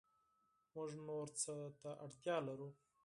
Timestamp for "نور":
1.07-1.27